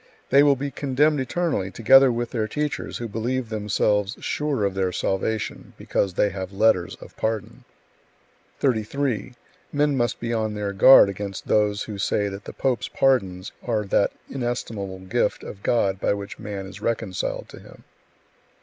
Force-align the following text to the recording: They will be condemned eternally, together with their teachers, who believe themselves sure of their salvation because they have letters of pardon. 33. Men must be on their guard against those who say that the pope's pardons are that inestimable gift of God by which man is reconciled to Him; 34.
They 0.31 0.41
will 0.41 0.55
be 0.55 0.71
condemned 0.71 1.19
eternally, 1.19 1.69
together 1.69 2.11
with 2.11 2.31
their 2.31 2.47
teachers, 2.47 2.97
who 2.97 3.07
believe 3.07 3.49
themselves 3.49 4.17
sure 4.19 4.63
of 4.63 4.73
their 4.73 4.91
salvation 4.91 5.73
because 5.77 6.15
they 6.15 6.29
have 6.31 6.51
letters 6.51 6.95
of 6.95 7.15
pardon. 7.17 7.65
33. 8.59 9.35
Men 9.71 9.95
must 9.95 10.19
be 10.19 10.33
on 10.33 10.55
their 10.55 10.73
guard 10.73 11.07
against 11.07 11.47
those 11.47 11.83
who 11.83 11.99
say 11.99 12.29
that 12.29 12.45
the 12.45 12.53
pope's 12.53 12.87
pardons 12.87 13.51
are 13.61 13.85
that 13.85 14.11
inestimable 14.27 14.97
gift 15.01 15.43
of 15.43 15.61
God 15.61 15.99
by 15.99 16.15
which 16.15 16.39
man 16.39 16.65
is 16.65 16.81
reconciled 16.81 17.47
to 17.49 17.57
Him; 17.57 17.67
34. 17.83 17.83